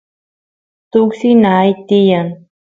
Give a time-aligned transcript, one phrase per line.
[0.91, 2.27] tuksi nay tiyan